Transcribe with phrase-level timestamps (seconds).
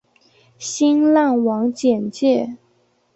[0.57, 2.57] 新浪网简介